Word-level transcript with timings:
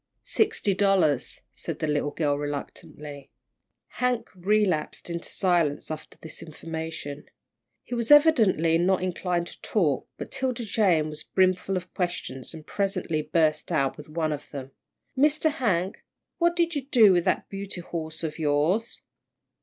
"Sixty 0.23 0.73
dollars," 0.73 1.41
said 1.53 1.77
the 1.77 1.85
little 1.85 2.09
girl, 2.09 2.35
reluctantly. 2.35 3.29
Hank 3.99 4.31
relapsed 4.33 5.11
into 5.11 5.29
silence 5.29 5.91
after 5.91 6.17
this 6.19 6.41
information. 6.41 7.25
He 7.83 7.93
was 7.93 8.09
evidently 8.09 8.79
not 8.79 9.03
inclined 9.03 9.45
to 9.45 9.61
talk, 9.61 10.07
but 10.17 10.31
'Tilda 10.31 10.65
Jane 10.65 11.07
was 11.11 11.21
brimful 11.21 11.77
of 11.77 11.93
questions, 11.93 12.51
and 12.51 12.65
presently 12.65 13.21
burst 13.21 13.71
out 13.71 13.95
with 13.95 14.09
one 14.09 14.33
of 14.33 14.49
them. 14.49 14.71
"Mr. 15.15 15.51
Hank, 15.51 16.03
what 16.39 16.55
did 16.55 16.73
you 16.73 16.81
do 16.87 17.13
with 17.13 17.25
that 17.25 17.47
beauty 17.47 17.81
horse 17.81 18.23
of 18.23 18.39
yours?" 18.39 19.01